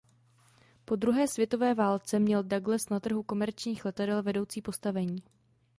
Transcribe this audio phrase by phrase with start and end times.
[0.85, 5.23] Po druhé světové válce měl Douglas na trhu komerčních letadel vedoucí postavení.